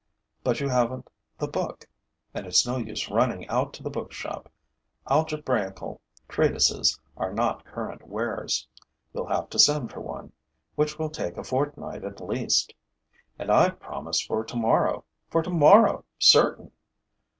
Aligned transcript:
But 0.43 0.59
you 0.59 0.67
haven't 0.67 1.07
the 1.37 1.47
book. 1.47 1.87
And 2.33 2.47
it's 2.47 2.65
no 2.65 2.77
use 2.77 3.11
running 3.11 3.47
out 3.49 3.71
to 3.73 3.83
the 3.83 3.91
bookshop. 3.91 4.51
Algebraical 5.07 6.01
treatises 6.27 6.99
are 7.17 7.31
not 7.31 7.63
current 7.65 8.07
wares. 8.07 8.67
You'll 9.13 9.27
have 9.27 9.51
to 9.51 9.59
send 9.59 9.91
for 9.91 9.99
one, 10.01 10.31
which 10.73 10.97
will 10.97 11.11
take 11.11 11.37
a 11.37 11.43
fortnight 11.43 12.03
at 12.03 12.19
least. 12.19 12.73
And 13.37 13.51
I've 13.51 13.79
promised 13.79 14.25
for 14.25 14.43
tomorrow, 14.43 15.05
for 15.29 15.43
tomorrow 15.43 16.03
certain! 16.17 16.71